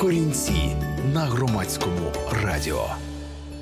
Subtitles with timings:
[0.00, 0.76] Корінці
[1.14, 2.12] на громадському
[2.44, 2.84] радіо.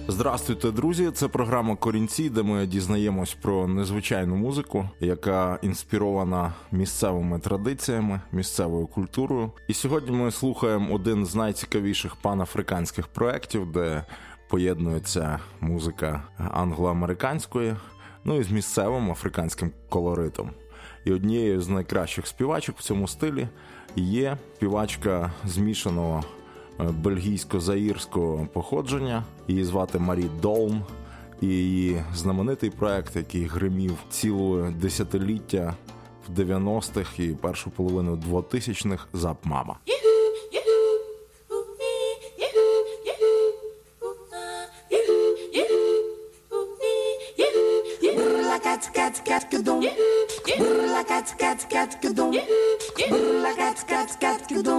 [0.08, 1.10] Здравствуйте, друзі!
[1.10, 9.52] Це програма Корінці, де ми дізнаємось про незвичайну музику, яка інспірована місцевими традиціями, місцевою культурою.
[9.68, 14.04] І сьогодні ми слухаємо один з найцікавіших панафриканських проєктів, де
[14.48, 17.76] поєднується музика англо-американської,
[18.24, 20.50] ну і з місцевим африканським колоритом.
[21.04, 23.48] І однією з найкращих співачок в цьому стилі
[24.00, 26.24] є співачка змішаного
[26.80, 29.24] е, бельгійсько-заїрського походження.
[29.48, 30.84] Її звати Марі Долм.
[31.40, 35.74] І її знаменитий проект, який гримів ціле десятиліття
[36.28, 39.76] в 90-х і першу половину 2000-х «Зап Мама».
[51.04, 52.30] Cat cat cat cat cat cadon.
[53.08, 54.78] Brrla cat cat cat cadon.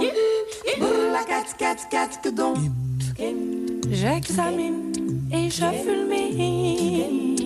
[0.78, 2.54] Brrla cat cat cat cadon.
[3.90, 4.92] J'examine
[5.32, 7.36] et je fulmine.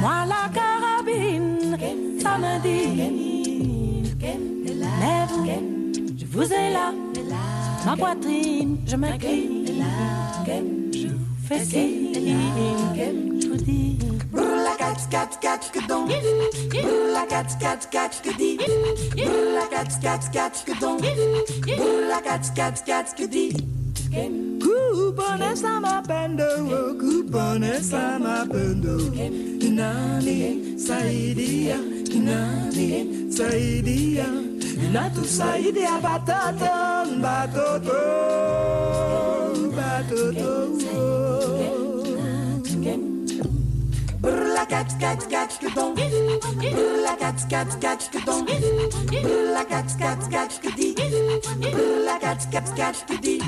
[0.00, 1.76] Moi la carabine,
[2.20, 3.02] ça me dit.
[5.00, 5.36] Lève,
[6.18, 6.92] je vous ai là,
[7.86, 9.66] ma poitrine, je m'incline.
[10.92, 12.12] Je vous fais signe,
[12.94, 13.39] vous.
[14.60, 16.06] Brrla cat cat cat cadon.
[16.06, 18.58] Brrla cat cat cat cadi.
[18.58, 20.98] Brrla cat cat cat cadon.
[21.00, 23.56] Brrla cat cat cat cadi.
[24.60, 26.50] Kupone sama oh, pendo,
[27.00, 28.98] kupone sama pendo.
[29.78, 31.80] Nani saidia,
[32.26, 34.28] nani saidia.
[34.92, 36.76] Natu saidia batoto,
[37.24, 38.29] batoto.
[44.80, 45.98] cat cat cat que donc
[47.04, 48.48] la cat cat cat que donc
[49.52, 50.94] la cat cat cat que dit
[52.06, 52.18] la
[53.06, 53.42] que dit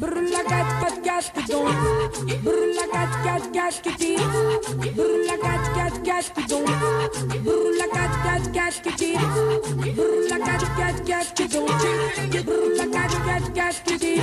[0.00, 1.42] Brûlagat, podcast, La
[2.44, 4.16] Brûlagat, cat, cat, kitty.
[4.96, 6.64] Brûlagat, La cat, bidon.
[7.44, 11.66] Brûlagat, cat, cat, La Brûlagat, cat, cat, bidon.
[12.46, 14.14] Brûlagat, La cat, kitty.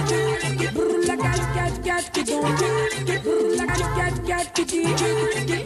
[0.74, 2.06] Brûlagat, cat, cat,
[3.08, 5.59] La Brûlagat, cat, cat, kitty.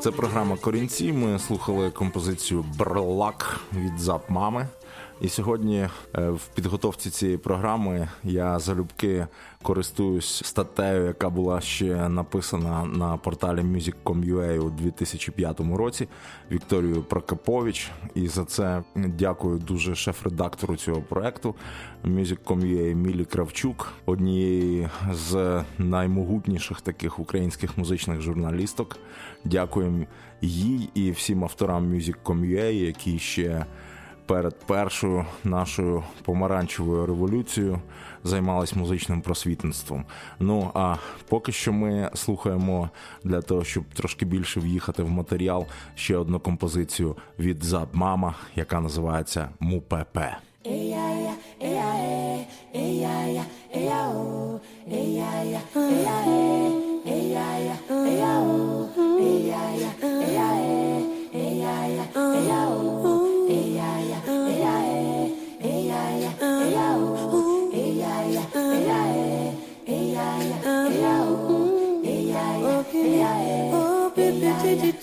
[0.00, 1.12] Це програма Корінці.
[1.12, 4.66] Ми слухали композицію Брлак від Зап Мами.
[5.22, 9.26] І сьогодні е, в підготовці цієї програми я залюбки
[9.62, 16.08] користуюсь статтею, яка була ще написана на порталі Music.com.ua у 2005 році
[16.50, 17.90] Вікторією Прокопович.
[18.14, 21.54] І за це дякую дуже шеф-редактору цього проекту
[22.04, 28.98] Music.com.ua Мілі Кравчук, однієї з наймогутніших таких українських музичних журналісток.
[29.44, 30.04] Дякуємо
[30.40, 33.66] їй і всім авторам Music.com.ua, які ще
[34.32, 37.80] перед першою нашою помаранчевою революцією
[38.24, 40.04] займались музичним просвітництвом.
[40.40, 40.96] Ну а
[41.28, 42.90] поки що ми слухаємо
[43.24, 48.80] для того, щоб трошки більше в'їхати в матеріал ще одну композицію від Заб Мама, яка
[48.80, 50.36] називається Мупепе.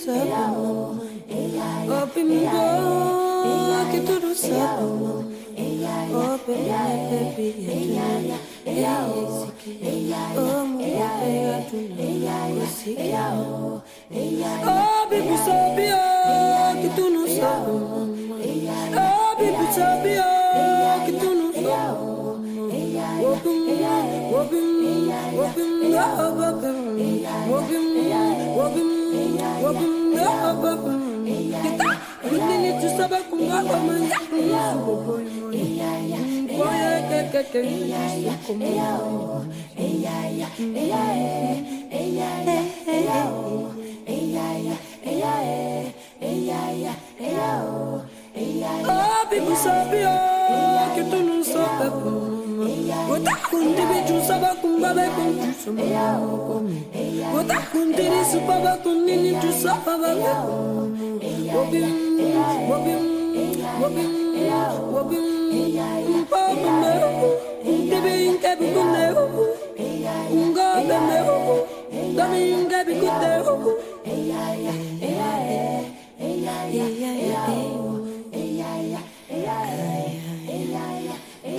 [0.10, 1.00] Sabão.
[2.04, 5.26] Open me go, que tudo sabão.
[6.12, 6.70] Open me
[7.10, 7.70] baby,
[14.62, 15.88] Oh, baby, sabe,
[16.82, 17.72] que tu não sabe,
[18.96, 20.14] Oh, baby, sabe,
[21.06, 22.00] que tu não sabe,
[23.30, 24.86] Open, open, open, oh, open, open,
[25.50, 25.96] open,
[27.40, 28.90] open, oh, open.
[28.90, 28.99] Kita,
[48.92, 52.29] Oh, people sabe, oh, que tu não sabe
[52.90, 56.82] Kundibiju sabakumba bakum sumayaokomi.
[57.32, 60.98] Kota kundiri supaba kundini ju sababa bakum.
[61.54, 61.90] Wobim,
[62.70, 63.04] wobim,
[63.82, 64.12] wobim,
[64.94, 66.26] wobim.
[66.30, 67.10] Papa meo,
[67.90, 69.44] tebe inke bikunde oku.
[70.34, 71.56] Unga beme oku,
[72.18, 73.72] dami inke bikunde oku.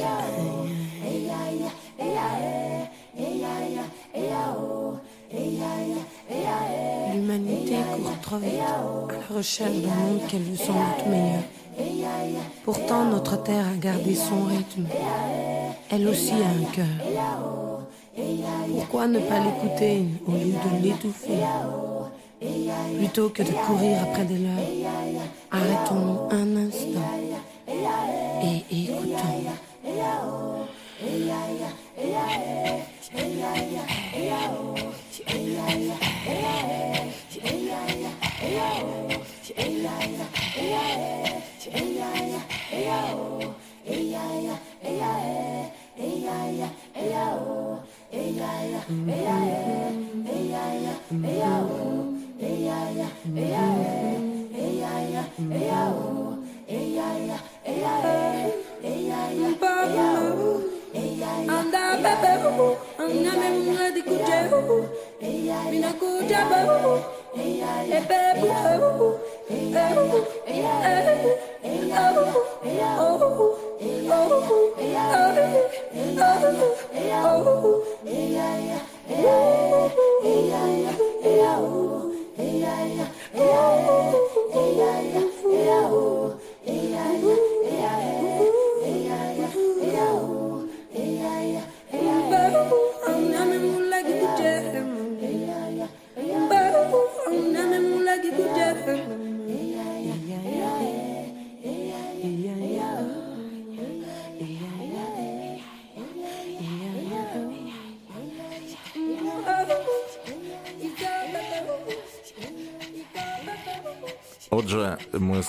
[0.00, 0.60] Yeah.
[7.12, 11.43] L'humanité court trop vite à la recherche d'un monde qu'elle veut sans doute meilleur.
[12.64, 14.87] Pourtant, notre terre a gardé son rythme.
[15.91, 16.87] Elle aussi a un cœur.
[18.75, 21.44] Pourquoi ne pas l'écouter au lieu de l'étouffer?
[22.96, 24.55] Plutôt que de courir après des leurs,
[25.50, 27.11] arrêtons un instant
[28.43, 29.44] et écoutons.
[32.00, 34.94] Hey, yeah, yeah, hey, yeah, yeah, hey, yeah, oh,
[35.26, 36.10] hey, yeah, yeah.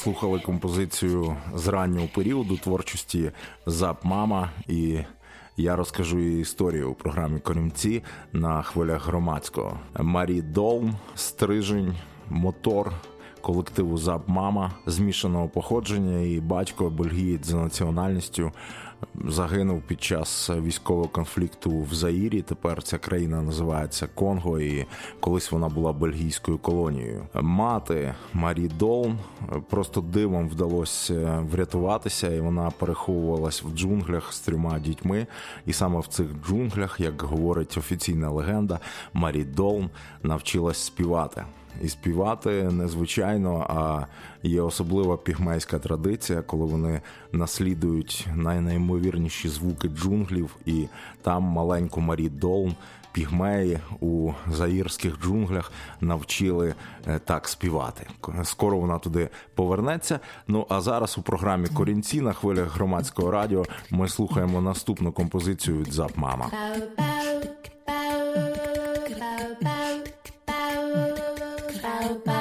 [0.02, 3.32] Слухали композицію з раннього періоду творчості
[3.66, 5.00] Зап Мама, і
[5.58, 8.04] я розкажу її історію у програмі Корімці
[8.34, 9.80] на хвилях громадського.
[10.00, 11.96] Марі Долм, Стрижень,
[12.30, 12.92] Мотор.
[13.42, 18.52] Колективу Зап Мама змішаного походження і батько бельгієць за національністю
[19.28, 22.42] загинув під час військового конфлікту в Заїрі.
[22.42, 24.86] Тепер ця країна називається Конго, і
[25.20, 27.28] колись вона була бельгійською колонією.
[27.34, 29.20] Мати Марі Долн
[29.70, 35.28] просто дивом вдалося врятуватися, і вона переховувалась в джунглях з трьома дітьми.
[35.66, 38.80] І саме в цих джунглях, як говорить офіційна легенда,
[39.14, 39.90] Марі Долн
[40.24, 41.44] навчилась співати.
[41.84, 44.06] І співати незвичайно, а
[44.48, 47.02] є особлива пігмейська традиція, коли вони
[47.32, 50.88] наслідують найнеймовірніші звуки джунглів, і
[51.22, 52.76] там маленьку Марі Долн
[53.12, 56.76] пігмеї у заїрських джунглях навчили
[57.08, 58.08] е, так співати.
[58.44, 60.20] Скоро вона туди повернеться.
[60.48, 65.94] Ну а зараз у програмі Корінці на хвилях громадського радіо ми слухаємо наступну композицію від
[65.94, 66.52] Зап Мама.
[72.20, 72.41] Bye.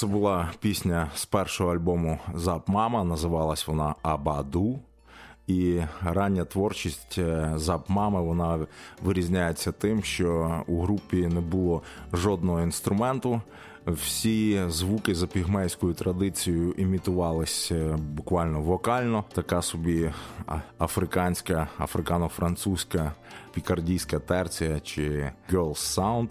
[0.00, 3.04] Це була пісня з першого альбому Зап Мама.
[3.04, 4.78] Називалась вона Абаду.
[5.46, 8.66] І рання творчість е, Зап Мами вона
[9.02, 13.40] вирізняється тим, що у групі не було жодного інструменту.
[13.86, 19.24] Всі звуки за пігмейською традицією імітувались е, буквально вокально.
[19.32, 20.12] Така собі
[20.78, 23.12] африканська, африкано-французька
[23.54, 26.28] пікардійська терція чи girls sound.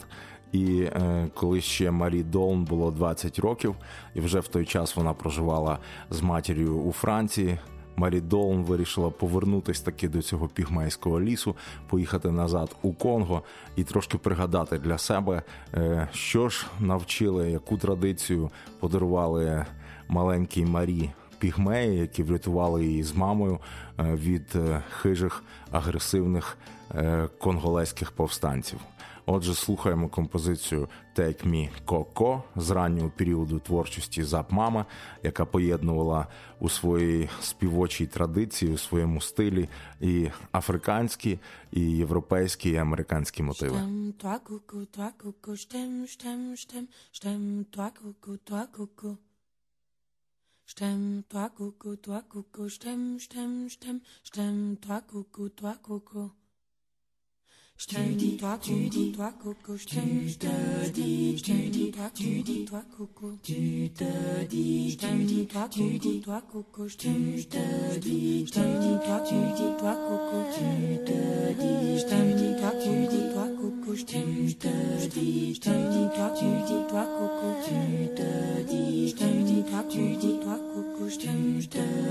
[0.52, 3.76] І е, коли ще Марі Долн було 20 років,
[4.16, 5.78] і вже в той час вона проживала
[6.10, 7.58] з матір'ю у Франції.
[8.00, 11.56] Марі Долн вирішила повернутися таки до цього пігмейського лісу,
[11.88, 13.44] поїхати назад у Конго
[13.76, 15.42] і трошки пригадати для себе,
[15.74, 19.66] е, що ж навчили, яку традицію подарували
[20.08, 23.60] маленькій Марі пігмеї, які врятували її з мамою
[24.00, 26.58] е, від е, хижих агресивних
[27.40, 28.80] конголезьких повстанців.
[29.32, 34.86] Отже, слухаємо композицію Take Me Coco з раннього періоду творчості Зап Мама,
[35.24, 36.28] яка поєднувала
[36.60, 39.70] у своїй співочій традиції, у своєму стилі
[40.02, 41.40] і африканські,
[41.72, 43.78] і європейські, і американські мотиви.
[50.76, 53.68] Stem, toi coucou, toi coucou, je t'aime,
[54.28, 56.30] je t'aime, toi coucou, toi coucou.
[57.80, 60.00] je te dis, toi, tu dis, toi, coco, je te
[60.92, 65.46] dis, je te dis, toi, tu dis, toi, coco, tu te dis, je te dis,
[65.46, 69.96] toi, tu dis, toi, coco, je te dis, je te dis, toi, tu dis, toi,
[69.96, 74.58] coco, tu te dis, je te dis, toi, tu dis, toi, coco, je te dis,
[75.08, 79.16] dis, toi, tu dis, toi, coco, tu te dis,
[79.72, 81.32] toi, tu dis, toi, coco, je te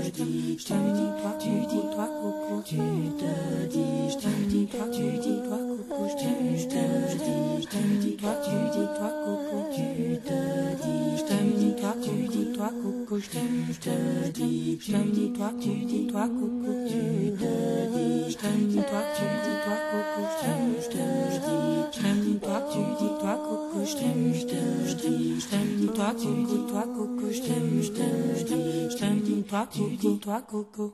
[0.09, 4.17] dis, toi, tu dis, toi, coco, tu te dis,
[4.49, 9.59] dis, toi, tu coucou, je t'aime, je te dis, je t'aime, toi coucou, toi coucou.
[9.75, 10.39] Tu te
[10.81, 15.51] dis, je t'aime, toi coucou, toi coucou, je t'aime, je te dis, je t'aime, toi
[15.51, 16.73] coucou, toi coucou.
[16.87, 17.01] Tu
[17.39, 17.51] te
[17.93, 22.59] dis, je t'aime, toi coucou, toi coucou, je t'aime, je te dis, je t'aime, toi
[22.61, 27.41] coucou, toi coucou, je t'aime, je te dis, je t'aime, toi coucou, toi coucou, je
[27.41, 30.93] t'aime, je te dis, je t'aime, toi coucou, toi coucou.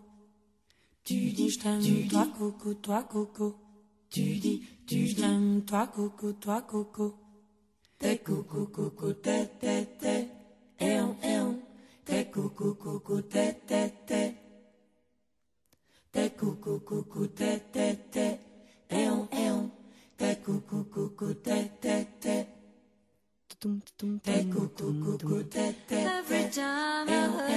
[1.05, 3.53] Tu dis je t'aime, toi coucou, toi coucou.
[4.15, 7.15] Tu dis, tu je t'aime, toi coucou, toi coucou.
[7.99, 10.29] T'es coucou, coucou, t'es, t'es, t'es.
[10.79, 11.59] Et on, et on.
[12.05, 14.35] T'es coucou, coucou, t'es, t'es, t'es.
[16.13, 18.39] T'es coucou, coucou, t'es, t'es, t'es.
[18.89, 19.69] Et on, et on.
[20.15, 22.47] T'es coucou, coucou, t'es, t'es, t'es.
[24.23, 26.51] T'es coucou, coucou, t'es, t'es, Every t'es.
[26.51, 27.54] time Et I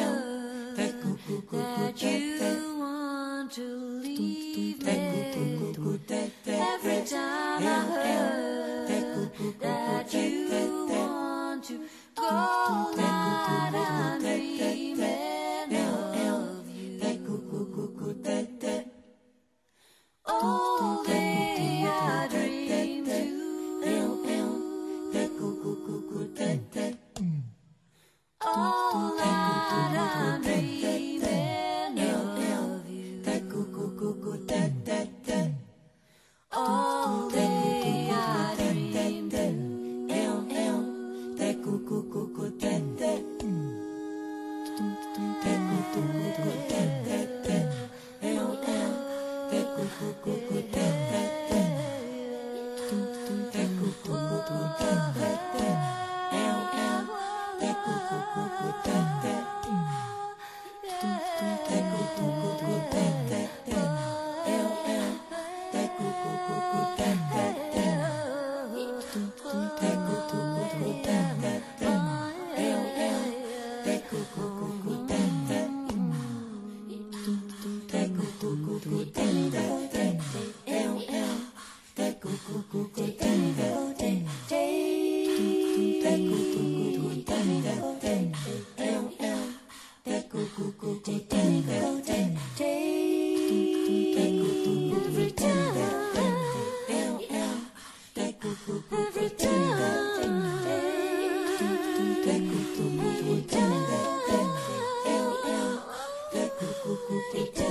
[107.21, 107.69] Thank you.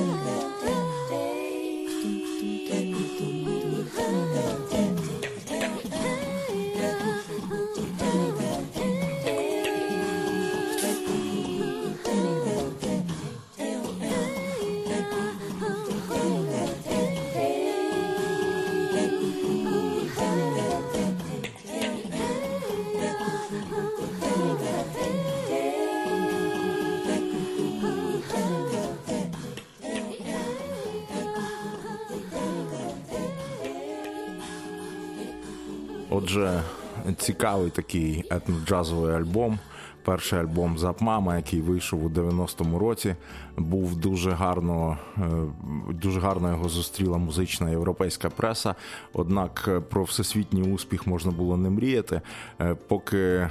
[36.28, 36.64] Отже,
[37.18, 39.60] цікавий такий етноджазовий альбом.
[40.08, 43.16] Перший альбом Зап Мама, який вийшов у 90-му році,
[43.58, 45.22] був дуже гарно, е,
[45.90, 48.76] дуже гарно його зустріла музична європейська преса.
[49.14, 52.22] Однак е, про всесвітній успіх можна було не мріяти,
[52.62, 53.50] е, поки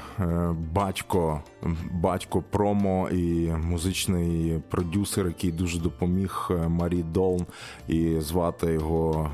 [0.75, 1.43] батько,
[1.91, 7.47] батько промо і музичний продюсер, який дуже допоміг Марі Долн,
[7.89, 9.31] і звати його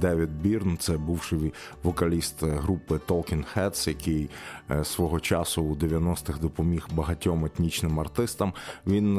[0.00, 0.76] Девід Бірн.
[0.76, 1.52] Це бувший
[1.82, 4.30] вокаліст групи Talking Heads, який
[4.82, 6.55] свого часу у 90-х допоміг
[6.90, 8.52] багатьом етнічним артистам.
[8.86, 9.14] Він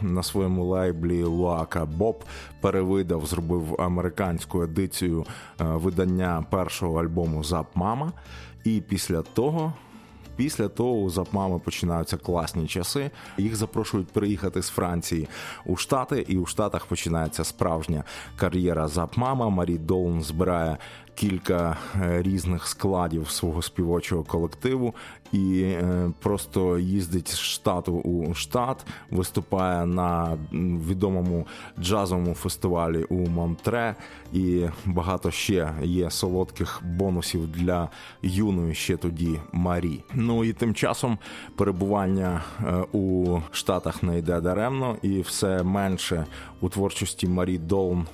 [0.00, 2.24] на своєму лейблі Луака Боб
[2.60, 5.26] перевидав, зробив американську едицію
[5.60, 8.12] е, видання першого альбому Зап Мама.
[8.64, 9.72] І після того.
[10.36, 13.10] Після того у Запмами починаються класні часи.
[13.38, 15.28] Їх запрошують приїхати з Франції
[15.66, 18.04] у Штати, і у Штатах починається справжня
[18.36, 19.48] кар'єра Запмама.
[19.48, 20.78] Марі Долн збирає
[21.14, 24.94] кілька е, різних складів свого співочого колективу
[25.32, 30.38] і е, просто їздить з штату у штат, виступає на
[30.88, 31.46] відомому
[31.80, 33.94] джазовому фестивалі у Монтре,
[34.32, 37.88] і багато ще є солодких бонусів для
[38.22, 40.04] юної ще тоді Марі.
[40.14, 41.18] Ну і тим часом
[41.56, 46.26] перебування е, у штатах не йде даремно, і все менше
[46.60, 48.06] у творчості Марі Долн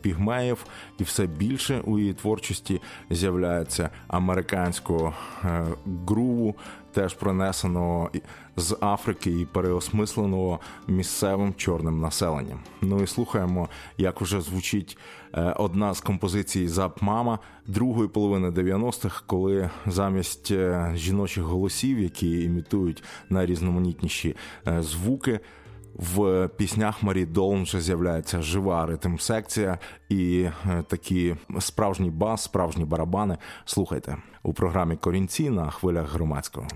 [0.00, 0.64] пігмеїв,
[0.98, 2.80] і все більше у її творчості
[3.10, 5.14] з'являється американського
[6.06, 6.54] груву
[6.92, 8.10] теж принесеного
[8.56, 12.60] з Африки і переосмисленого місцевим чорним населенням.
[12.80, 14.98] Ну і слухаємо, як вже звучить
[15.34, 22.42] е, одна з композицій «Зап Мама» другої половини 90-х, коли замість е, жіночих голосів, які
[22.42, 24.36] імітують найрізноманітніші
[24.68, 25.40] е, звуки.
[25.94, 29.78] В піснях Марі Долн вже з'являється жива ритм секція
[30.08, 30.48] і
[30.88, 33.38] такі справжній бас, справжні барабани.
[33.64, 36.66] Слухайте у програмі Корінці на хвилях громадського.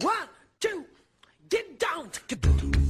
[0.00, 0.28] One,
[0.62, 0.80] two,
[1.50, 2.89] get down.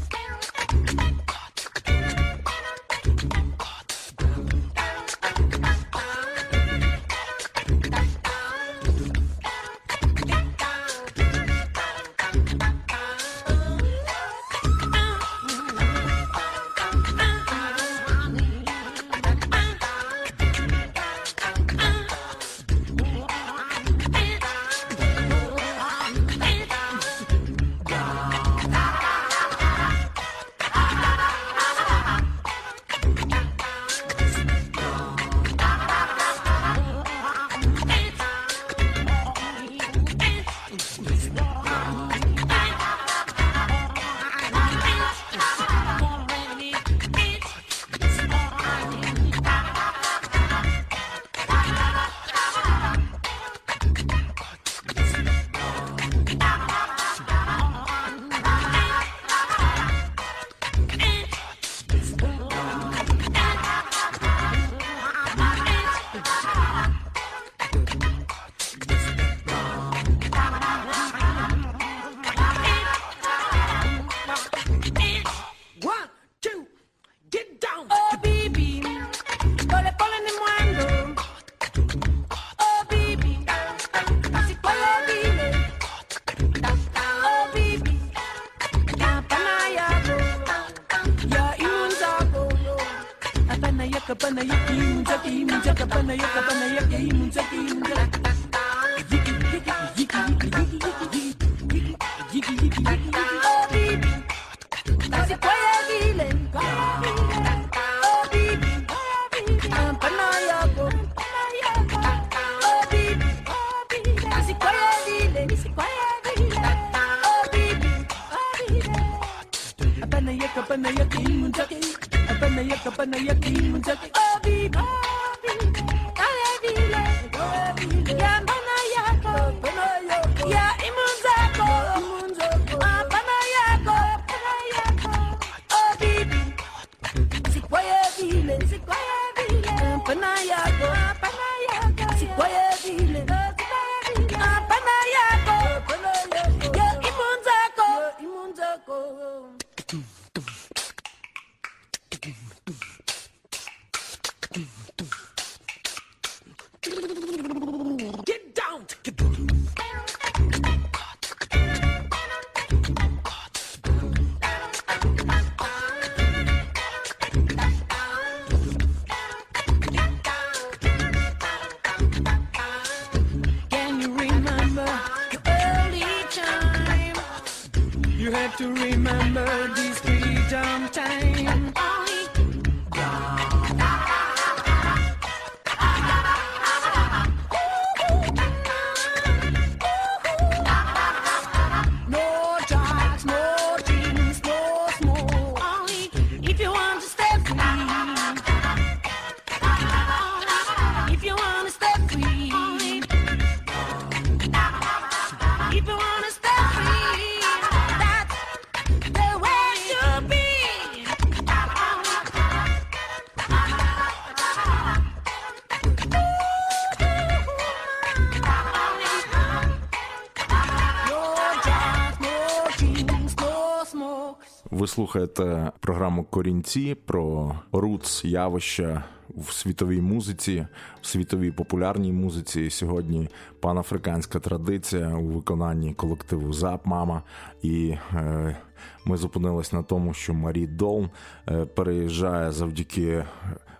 [225.00, 229.04] Слухаєте програму Корінці про рутс явища
[229.36, 230.66] в світовій музиці,
[231.00, 232.70] в світовій популярній музиці.
[232.70, 233.28] Сьогодні
[233.60, 237.22] панафриканська традиція у виконанні колективу Зап Мама.
[237.62, 238.56] І е,
[239.04, 241.10] ми зупинились на тому, що Марі Долн
[241.48, 243.24] е, переїжджає завдяки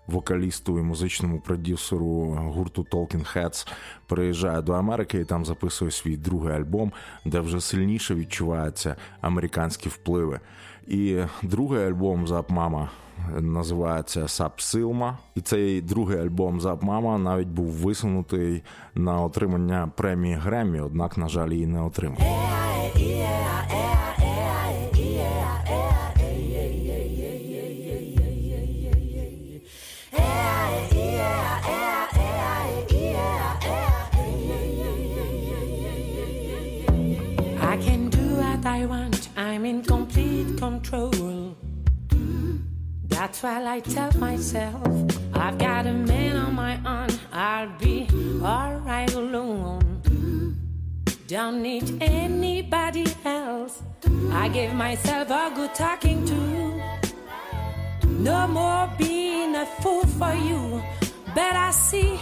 [0.07, 3.69] вокалісту і музичному продюсеру гурту Talking Heads
[4.07, 6.93] переїжджає до Америки і там записує свій другий альбом,
[7.25, 10.41] де вже сильніше відчуваються американські впливи.
[10.91, 12.91] І другий альбом Зап Мама
[13.41, 15.19] називається Сап Силма.
[15.35, 18.63] І цей другий альбом Зап Мама навіть був висунутий
[18.95, 22.19] на отримання премії Греммі, однак, на жаль, її не отримав.
[40.81, 41.57] Control.
[43.05, 44.83] That's why I tell myself
[45.35, 48.09] I've got a man on my own, I'll be
[48.43, 50.05] alright alone.
[51.27, 53.83] Don't need anybody else.
[54.33, 56.41] I give myself a good talking to.
[58.09, 60.83] No more being a fool for you,
[61.35, 62.19] but I see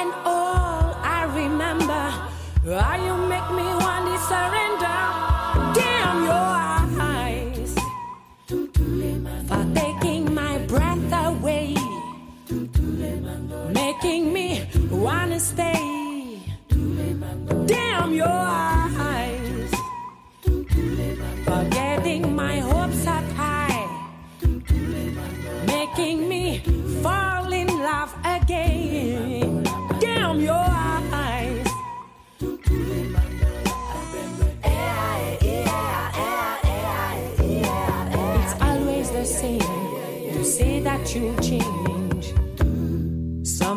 [0.00, 2.04] and all I remember
[2.62, 5.29] Why you make me want to surrender.
[15.40, 16.38] Stay.
[17.66, 18.49] Damn your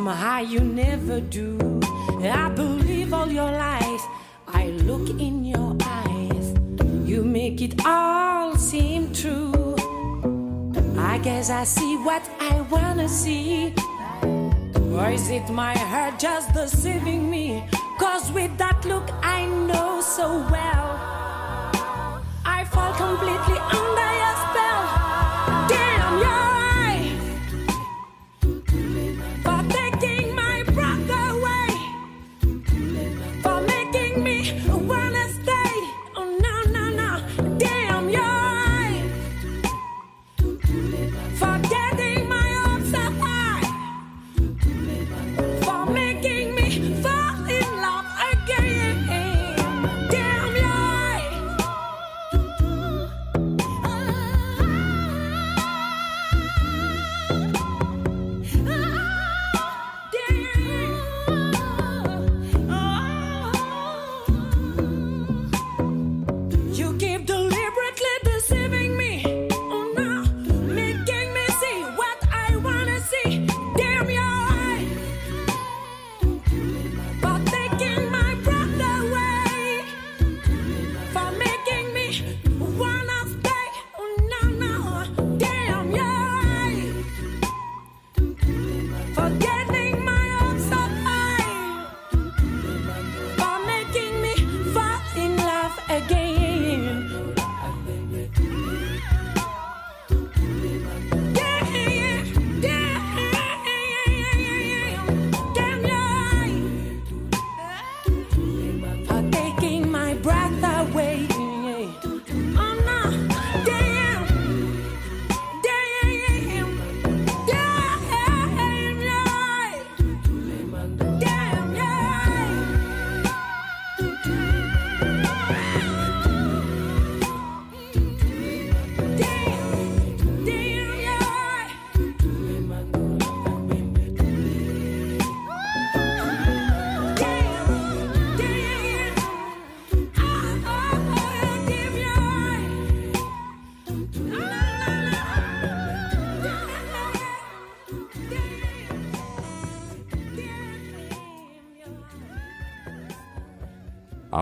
[0.04, 1.58] Somehow you never do.
[2.22, 4.02] I believe all your lies.
[4.50, 6.54] I look in your eyes.
[7.08, 9.78] You make it all seem true.
[10.98, 13.74] I guess I see what I wanna see.
[14.92, 17.64] Or is it my heart just deceiving me?
[17.98, 20.90] Cause with that look I know so well.
[22.44, 24.03] I fall completely under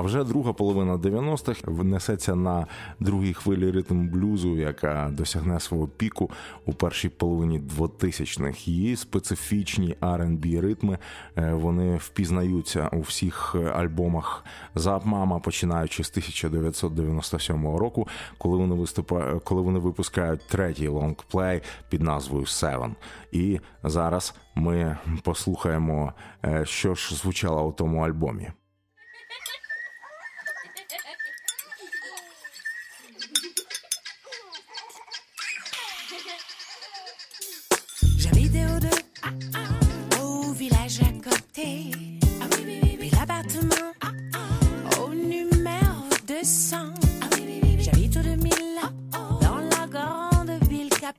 [0.01, 2.67] А вже друга половина 90-х внесеться на
[2.99, 6.29] другій хвилі ритм блюзу, яка досягне свого піку
[6.65, 8.67] у першій половині 2000-х.
[8.67, 10.97] Її специфічні R&B ритми
[11.37, 18.75] е, вони впізнаються у всіх е, альбомах Зап Мама, починаючи з 1997 року, коли вони
[18.75, 22.95] виступають, коли вони випускають третій лонгплей під назвою Seven.
[23.31, 26.13] І зараз ми послухаємо,
[26.45, 28.51] е, що ж звучало у тому альбомі.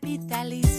[0.04, 0.71] Italy.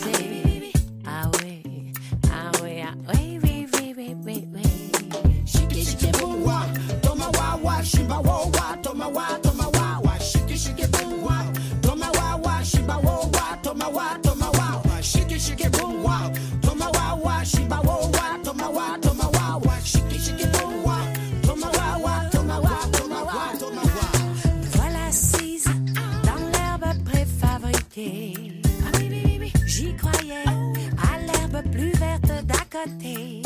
[32.84, 33.42] sătei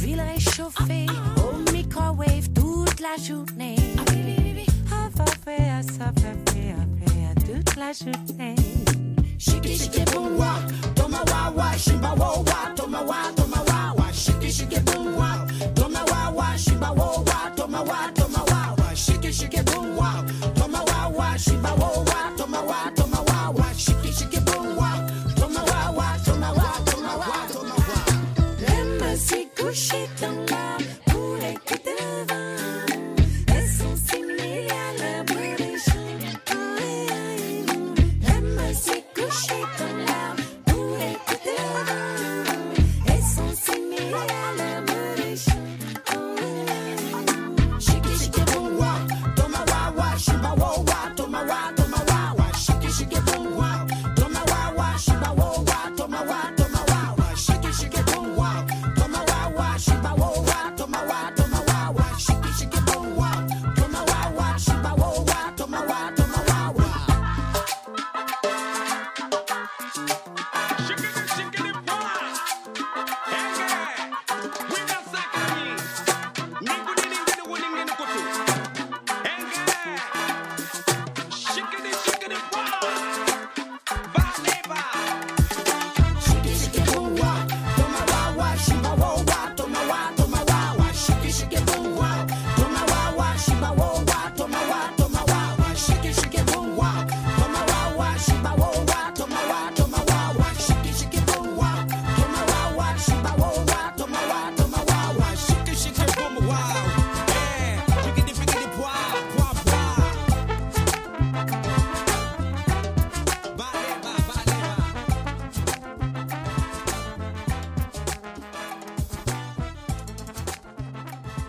[0.00, 3.78] Zile șofei O microwave toute la journée.
[4.90, 8.54] Ava fea, sa fea, fea, fea Toute la journée.
[9.44, 10.58] Shiki shiki boom wah.
[10.94, 11.74] Toma wah wah.
[11.84, 12.66] Shimba wah wah.
[12.76, 14.12] Toma wah, toma wah wah.
[14.22, 15.38] Shiki shiki boom wah.
[15.74, 16.54] Toma wah wah.
[16.64, 17.46] Shimba wah wah.
[17.58, 18.92] Toma wah, toma wah wah.
[19.04, 20.18] Shiki shiki boom wah.
[20.58, 21.34] Toma wah wah.
[21.44, 22.26] Shimba wah wah.
[22.38, 23.05] Toma wah, toma wah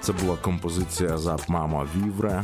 [0.08, 2.44] Це була композиція Zap Mama Vivre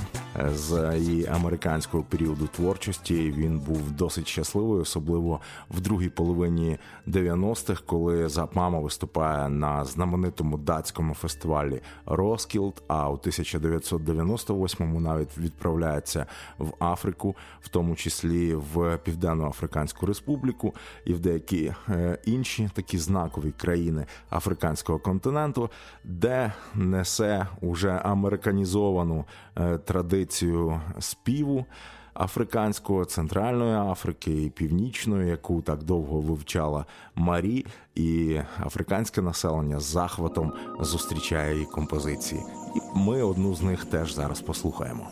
[0.55, 3.31] з її американського періоду творчості.
[3.37, 10.57] Він був досить щасливий, особливо в другій половині 90-х, коли Zap Mama виступає на знаменитому
[10.57, 12.83] датському фестивалі Роскілд.
[12.87, 16.25] А у 1998-му навіть відправляється
[16.57, 20.73] в Африку, в тому числі в Південно-Африканську Республіку
[21.05, 25.69] і в деякі е, інші такі знакові країни африканського континенту,
[26.03, 29.25] де несе уже американізовану
[29.57, 29.77] е,
[30.23, 31.65] традицію співу.
[32.15, 40.53] Африканського, Центральної Африки і Північної, яку так довго вивчала Марі, і африканське населення з захватом
[40.79, 42.41] зустрічає її композиції.
[42.75, 45.07] І ми одну з них теж зараз послухаємо.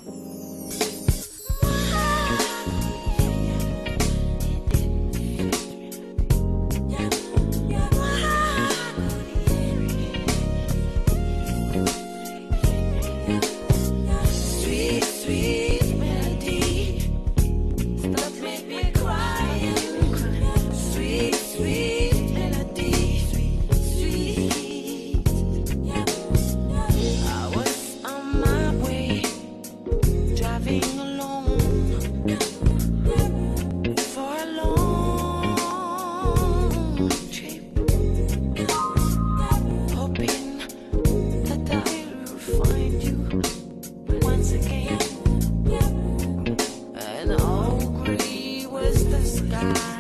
[49.62, 49.91] you.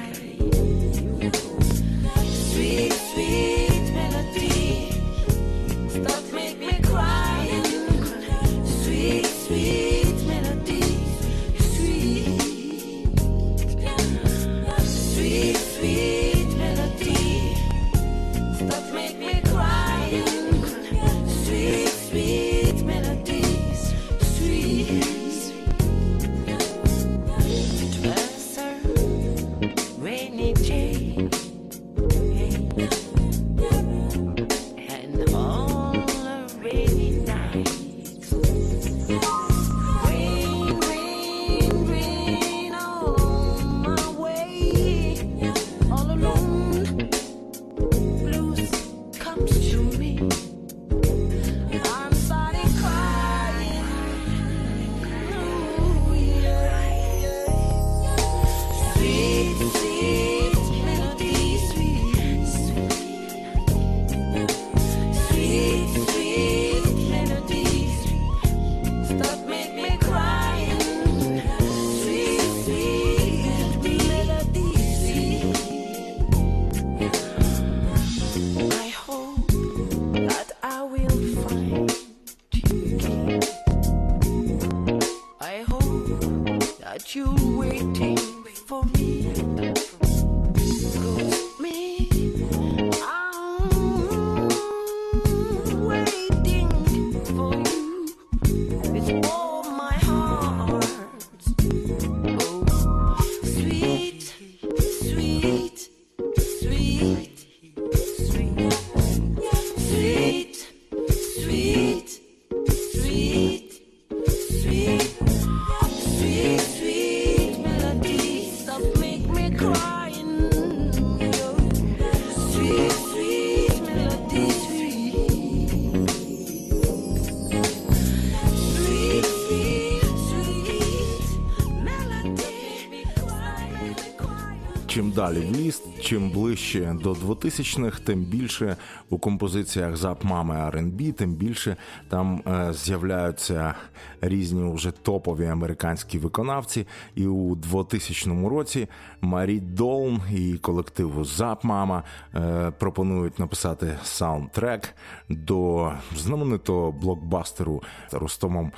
[135.33, 138.75] Далі в чим ближче до 2000-х, тим більше
[139.09, 141.75] у композиціях зап мами R&B, тим більше
[142.09, 143.75] там е, з'являються
[144.21, 146.87] різні вже топові американські виконавці.
[147.15, 148.87] І у 2000 році
[149.21, 152.03] Марі Долн і колективу Зап Мама
[152.35, 154.95] е, пропонують написати саундтрек
[155.29, 158.71] до знаменитого блокбастеру Ростомом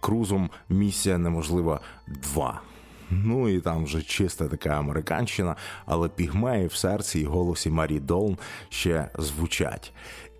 [0.00, 2.60] Крузом Місія неможлива 2.
[3.10, 8.38] Ну і там вже чиста така американщина, але пігмеї в серці і голосі Марі Долн
[8.68, 9.92] ще звучать.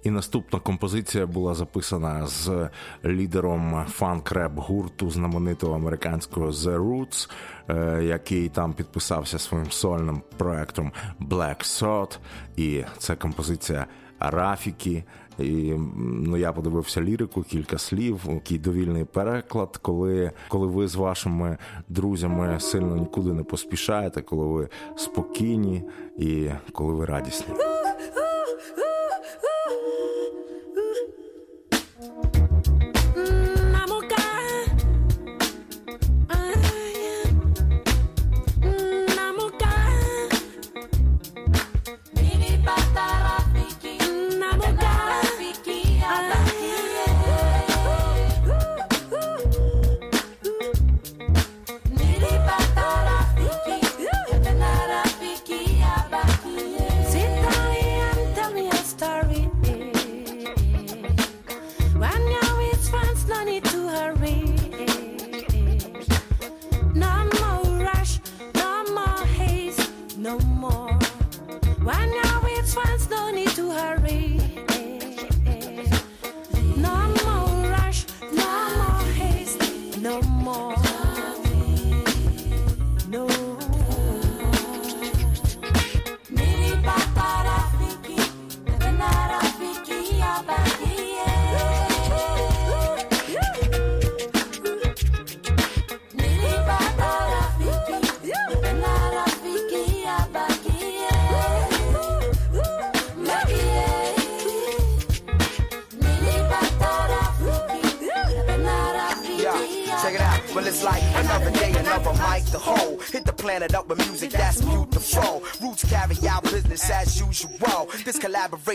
[0.06, 2.68] І наступна композиція була записана з
[3.04, 7.30] лідером фанк-реп гурту знаменитого американського The Roots,
[7.68, 12.18] е, який там підписався своїм сольним проектом Black Thought.
[12.56, 13.86] І це композиція
[14.20, 15.04] Рафіки.
[15.38, 15.74] І
[16.06, 19.76] ну я подивився лірику, кілька слів, який довільний переклад.
[19.76, 21.58] Коли, коли ви з вашими
[21.88, 25.82] друзями сильно нікуди не поспішаєте, коли ви спокійні
[26.18, 27.54] і коли ви радісні.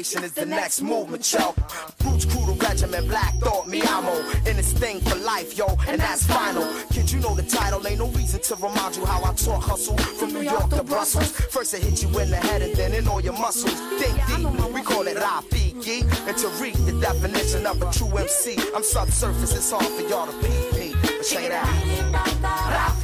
[0.01, 1.53] Is the next movement, yo.
[2.03, 4.13] Roots crew the regiment, Black Thought, me amo.
[4.49, 6.65] In this thing for life, yo, and that's final.
[6.89, 9.97] Kid, you know the title, ain't no reason to remind you how I talk hustle
[9.97, 11.31] from New York to Brussels.
[11.31, 13.73] First, I hit you in the head and then in all your muscles.
[14.01, 16.01] Think deep, we call it Rafiki.
[16.27, 20.25] And to read the definition of a true MC, I'm subsurface, it's hard for y'all
[20.25, 20.95] to peep me.
[21.01, 23.00] But check it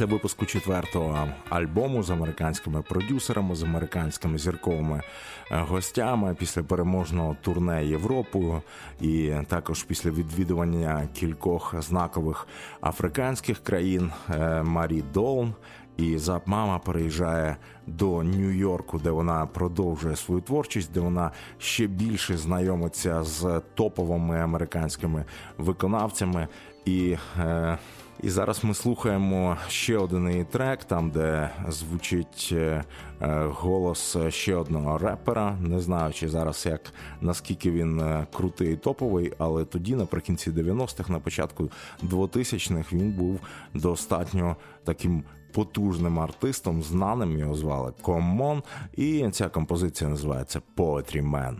[0.00, 5.02] Після випуску четвертого альбому з американськими продюсерами, з американськими зірковими
[5.50, 8.62] е, гостями, після переможного турне Європою,
[9.00, 12.46] і також після відвідування кількох знакових
[12.80, 15.54] африканських країн е, Марі Долн
[15.96, 22.36] і Зап Мама переїжджає до Нью-Йорку, де вона продовжує свою творчість, де вона ще більше
[22.36, 25.24] знайомиться з топовими американськими
[25.58, 26.48] виконавцями.
[26.84, 27.78] І, е,
[28.22, 32.84] і зараз ми слухаємо ще один її трек, там де звучить е,
[33.20, 35.56] е, голос ще одного репера.
[35.60, 36.80] Не знаю, чи зараз як
[37.20, 41.70] наскільки він е, крутий і топовий, але тоді, наприкінці 90-х, на початку
[42.02, 43.40] 2000-х, він був
[43.74, 48.62] достатньо таким потужним артистом, знаним його звали Комон.
[48.96, 51.56] І ця композиція називається Poetry Man.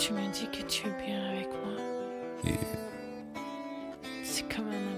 [0.00, 1.09] Tu m'as.
[2.44, 4.89] えー、しかもな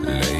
[0.00, 0.31] Late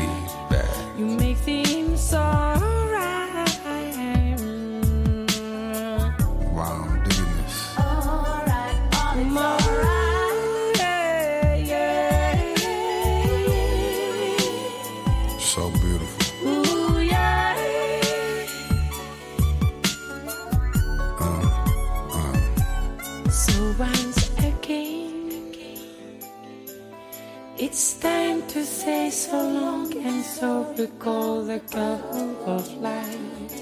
[30.43, 32.03] so recall the girl
[32.47, 33.55] of light.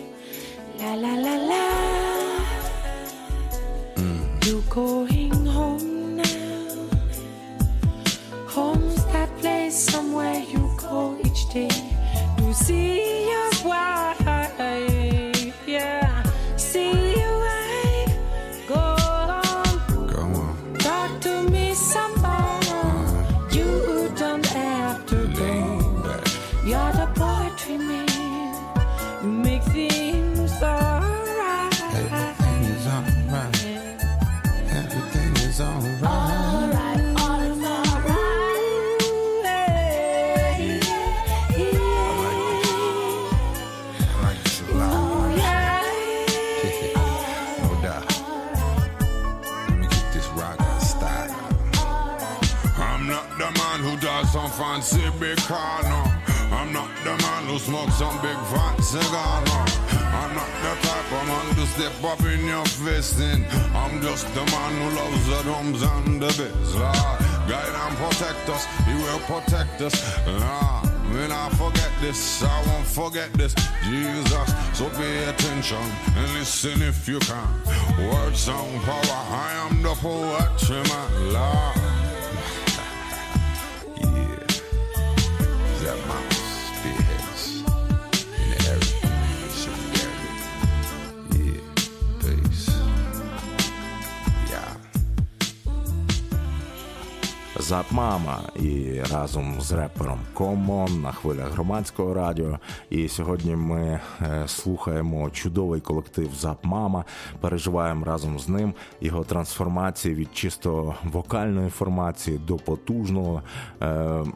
[0.79, 1.65] La la la la.
[3.97, 4.47] Mm.
[4.47, 6.89] You going home now?
[8.49, 11.69] Home's that place somewhere you go each day
[12.39, 14.00] to see your wife.
[55.37, 56.21] Car, no.
[56.57, 59.43] I'm not the man who smokes some big fat cigar.
[60.13, 63.21] I'm not the type of man to step up in your fist.
[63.21, 66.97] I'm just the man who loves the drums and the bass, Lord.
[66.97, 70.91] Ah, Guide and protect us, he will protect us, Lord.
[71.13, 73.55] When I forget this, I won't forget this.
[73.85, 75.83] Jesus, so pay attention
[76.17, 77.49] and listen if you can.
[77.99, 81.90] Word, song, power, I am the poet, my Lord.
[97.71, 102.59] Зап Мама і разом з репером Комон на хвилях громадського радіо.
[102.91, 107.05] І сьогодні ми е, слухаємо чудовий колектив Зап Мама,
[107.41, 113.43] переживаємо разом з ним його трансформації від чисто вокальної формації до потужного
[113.81, 113.87] е,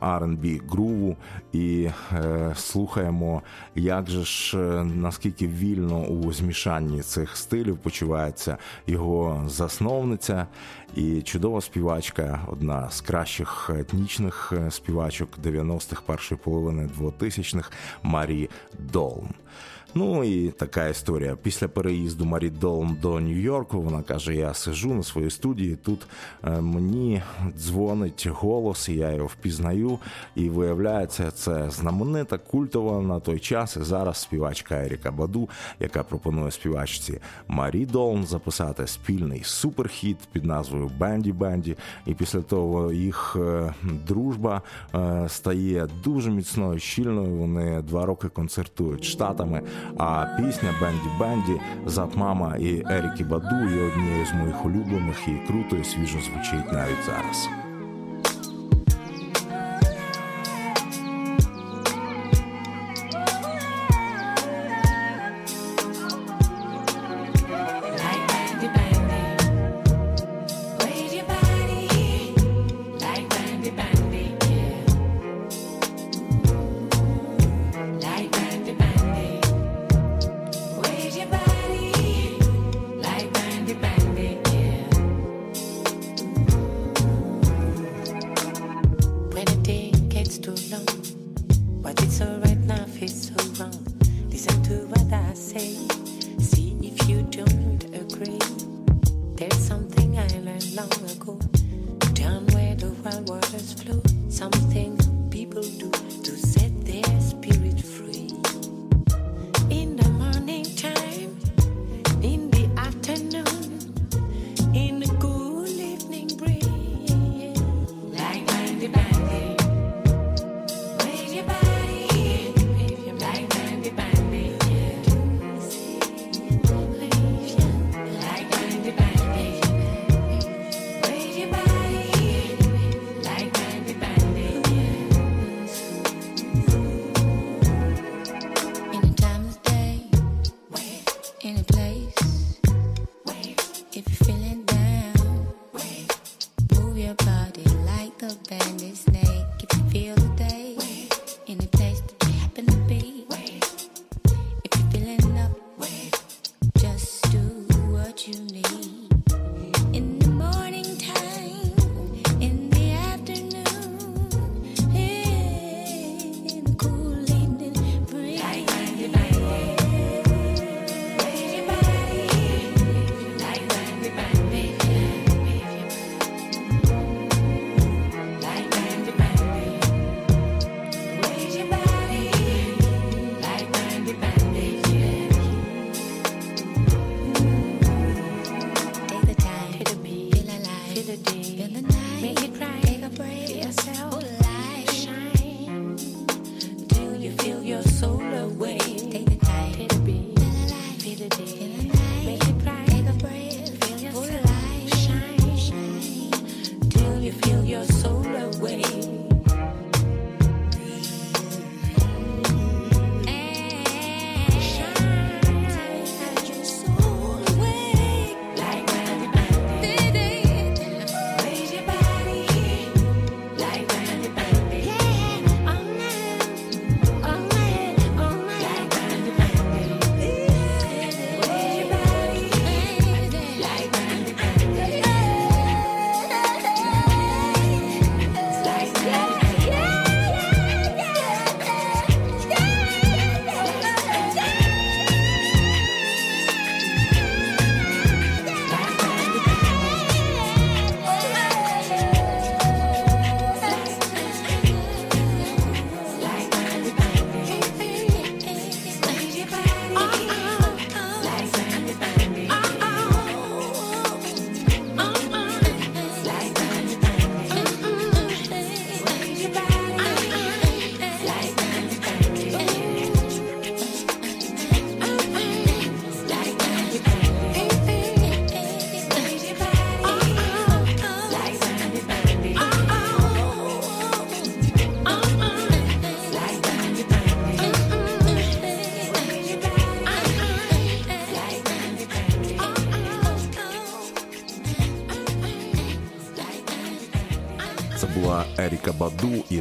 [0.00, 1.16] R&B груву.
[1.52, 3.42] І е, слухаємо,
[3.74, 10.46] як же ж наскільки вільно у змішанні цих стилів почувається його засновниця
[10.96, 17.70] і чудова співачка, одна з кращих етнічних е, співачок 90-х, першої половини 2000-х
[18.02, 19.28] Марі Долм.
[19.96, 21.36] Ну і така історія.
[21.42, 25.76] Після переїзду Марі Долм до Нью-Йорку вона каже: Я сижу на своїй студії.
[25.76, 26.06] Тут
[26.44, 27.22] е, мені
[27.58, 29.98] дзвонить голос, і я його впізнаю.
[30.34, 33.76] І виявляється, це знаменита культова на той час.
[33.76, 35.48] І зараз співачка Еріка Баду,
[35.80, 41.76] яка пропонує співачці Марі Долм записати спільний суперхіт під назвою Бенді Бенді.
[42.06, 43.74] І після того їх е,
[44.08, 44.62] дружба
[44.94, 47.36] е, стає дуже міцною, щільною.
[47.36, 49.62] Вони два роки концертують штатами.
[49.98, 55.46] А пісня Бенді Бенді Зап Мама і Еріки Баду є однією з моїх улюблених і
[55.46, 57.63] круто і свіжо звучить навіть зараз.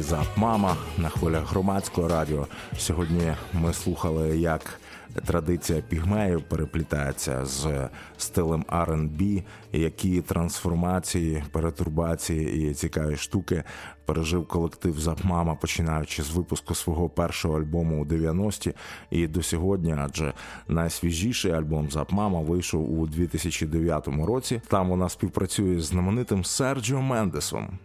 [0.08, 2.46] Zap Mama на хвилях громадського радіо.
[2.78, 4.80] Сьогодні ми слухали, як
[5.26, 9.42] традиція пігмеїв переплітається з стилем R&B,
[9.72, 13.64] які трансформації, перетурбації і цікаві штуки
[14.04, 18.72] пережив колектив Zap Mama, починаючи з випуску свого першого альбому у 90-ті
[19.10, 20.32] і до сьогодні, адже
[20.68, 24.60] найсвіжіший альбом Zap Mama вийшов у 2009 році.
[24.68, 27.78] Там вона співпрацює з знаменитим Серджіо Мендесом.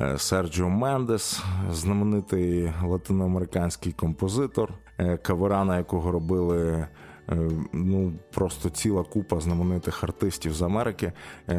[0.00, 6.86] Е, Серджіо Мендес, знаменитий латиноамериканський композитор, е, кавера, на якого робили
[7.28, 11.12] е, ну просто ціла купа знаменитих артистів з Америки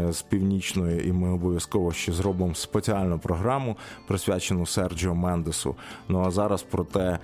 [0.10, 3.78] з північної, і ми обов'язково ще зробимо спеціальну програму,
[4.08, 5.76] присвячену Серджіо Мендесу.
[6.08, 7.20] Ну а зараз про те,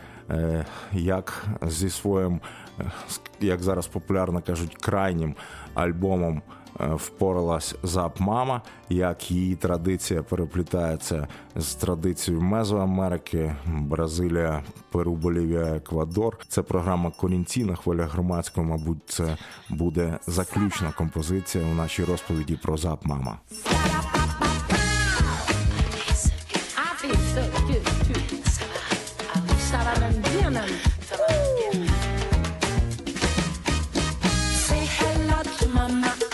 [0.91, 2.41] як зі своїм,
[3.39, 5.36] як зараз популярно кажуть, крайнім
[5.74, 6.41] альбомом.
[6.80, 16.38] Е, впоралась Зап Мама, як її традиція переплітається з традицією Мезоамерики, Бразилія, Перу, Болівія, Еквадор.
[16.47, 18.67] Це програма Корінці на хвилях громадського.
[18.67, 19.38] Мабуть, це
[19.69, 23.38] буде заключна композиція у нашій розповіді про Зап Мама.
[34.67, 36.24] sunshine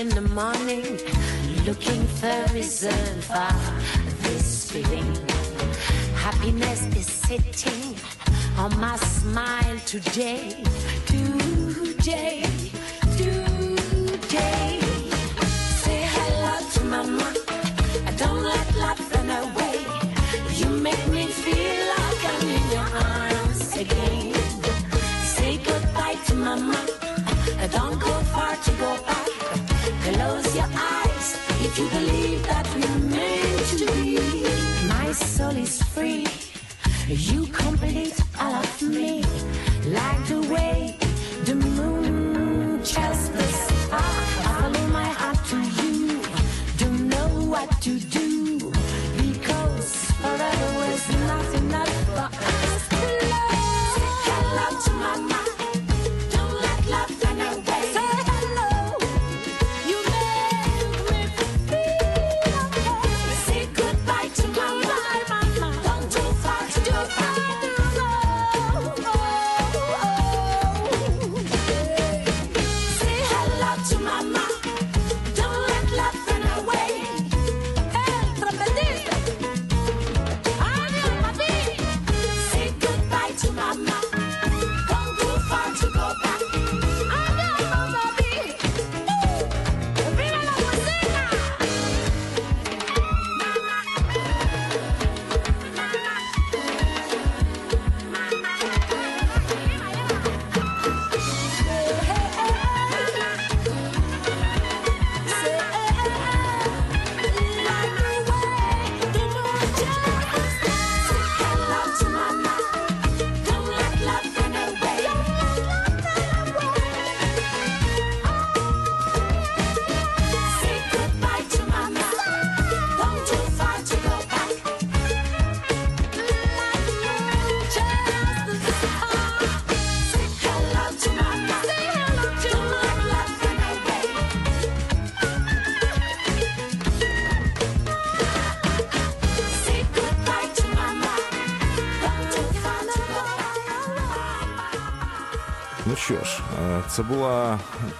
[0.00, 0.98] in the morning,
[1.66, 3.52] looking for reason for
[4.22, 5.14] this feeling.
[6.14, 7.94] Happiness is sitting
[8.56, 10.64] on my smile today,
[11.04, 12.46] today,
[13.18, 14.69] today.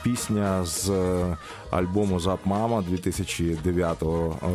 [0.03, 1.37] Пісня з е,
[1.71, 4.03] альбому Зап Мама 2009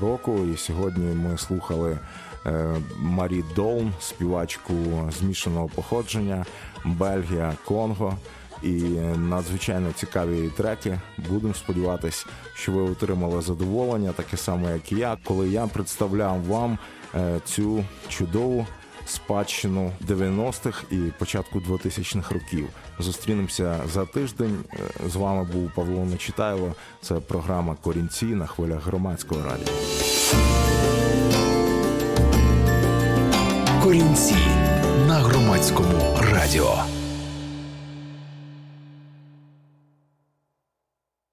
[0.02, 0.40] року.
[0.54, 1.98] І сьогодні ми слухали
[2.46, 4.74] е, Марі Долн, співачку
[5.20, 6.46] змішаного походження,
[6.86, 8.18] Бельгія, Конго.
[8.64, 8.70] І
[9.18, 11.00] надзвичайно цікаві треки.
[11.30, 16.78] Будемо сподіватись, що ви отримали задоволення, таке саме, як і я, коли я представляв вам
[17.16, 18.68] е, цю чудову
[19.06, 22.68] спадщину 90-х і початку 2000-х років.
[23.00, 24.58] Зустрінемося за тиждень.
[24.74, 24.78] Е,
[25.10, 26.76] З вами був Павло Нечитайло.
[27.02, 29.74] Це програма Корінці на хвилях громадського радіо.
[33.84, 34.36] Корінці
[35.08, 36.76] на громадському радіо.